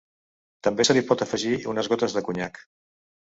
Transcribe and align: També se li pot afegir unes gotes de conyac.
També 0.67 0.85
se 0.87 0.95
li 0.97 1.03
pot 1.09 1.21
afegir 1.25 1.53
unes 1.75 1.91
gotes 1.93 2.17
de 2.17 2.25
conyac. 2.31 2.59